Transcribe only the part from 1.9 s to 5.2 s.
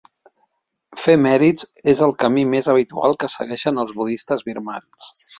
és el camí més habitual que segueixen els Budistes birmans.